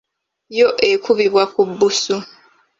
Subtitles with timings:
[0.57, 2.15] Yo ekubibwa ku bbusu.